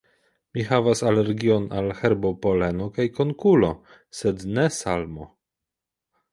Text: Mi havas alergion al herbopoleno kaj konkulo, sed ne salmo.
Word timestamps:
Mi 0.57 0.61
havas 0.69 1.03
alergion 1.09 1.67
al 1.81 1.91
herbopoleno 1.99 2.89
kaj 2.97 3.07
konkulo, 3.21 3.71
sed 4.23 4.45
ne 4.59 4.67
salmo. 4.83 5.33